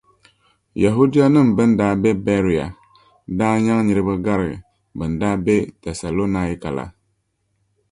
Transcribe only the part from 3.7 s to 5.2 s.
niriba gari bɛn